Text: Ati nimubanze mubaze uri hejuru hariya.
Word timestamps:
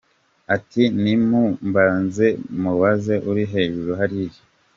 Ati 0.55 0.83
nimubanze 1.01 2.27
mubaze 2.61 3.15
uri 3.29 3.43
hejuru 3.53 3.91
hariya. 3.99 4.41